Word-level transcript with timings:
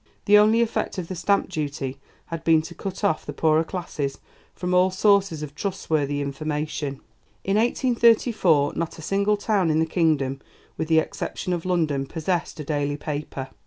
The 0.25 0.39
only 0.39 0.61
effect 0.61 0.97
of 0.97 1.09
the 1.09 1.13
stamp 1.15 1.47
duty 1.47 1.99
had 2.33 2.43
been 2.43 2.63
to 2.63 2.73
cut 2.73 3.03
off 3.03 3.23
the 3.23 3.33
poorer 3.33 3.63
classes 3.63 4.17
from 4.55 4.73
all 4.73 4.89
sources 4.89 5.43
of 5.43 5.53
trustworthy 5.53 6.21
information. 6.23 7.01
In 7.43 7.55
1834 7.55 8.73
not 8.75 8.97
a 8.97 9.01
single 9.03 9.37
town 9.37 9.69
in 9.69 9.77
the 9.77 9.85
kingdom 9.85 10.41
with 10.75 10.87
the 10.87 10.97
exception 10.97 11.53
of 11.53 11.65
London 11.65 12.07
possessed 12.07 12.59
a 12.59 12.63
daily 12.63 12.97
paper. 12.97 13.49